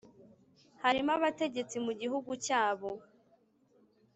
[0.83, 2.89] harimo abategetsi mu gihugu cyabo,